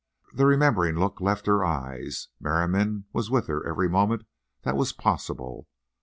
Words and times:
The 0.33 0.47
remembering 0.47 0.95
look 0.95 1.21
left 1.21 1.45
her 1.45 1.63
eyes. 1.63 2.29
Merriam 2.39 3.05
was 3.13 3.29
with 3.29 3.45
her 3.45 3.63
every 3.63 3.87
moment 3.87 4.23
that 4.63 4.75
was 4.75 4.93
possible. 4.93 5.67